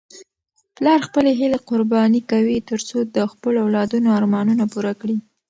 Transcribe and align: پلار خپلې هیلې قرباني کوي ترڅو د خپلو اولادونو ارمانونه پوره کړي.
پلار 0.75 0.99
خپلې 1.07 1.31
هیلې 1.39 1.59
قرباني 1.69 2.21
کوي 2.31 2.57
ترڅو 2.69 2.97
د 3.15 3.17
خپلو 3.31 3.57
اولادونو 3.65 4.09
ارمانونه 4.19 4.63
پوره 4.73 4.93
کړي. 5.01 5.17